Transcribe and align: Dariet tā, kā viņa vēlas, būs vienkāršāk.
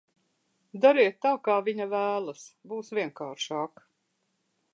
Dariet 0.85 1.19
tā, 1.25 1.33
kā 1.49 1.57
viņa 1.67 1.89
vēlas, 1.93 2.47
būs 2.73 2.91
vienkāršāk. 3.01 3.89